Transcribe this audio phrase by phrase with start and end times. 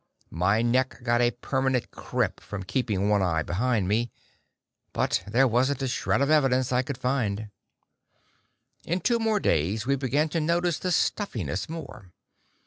[0.31, 4.09] My neck got a permanent crimp from keeping one eye behind me.
[4.93, 7.51] But there wasn't a shred of evidence I could find.
[8.83, 12.09] In two more days, we began to notice the stuffiness more.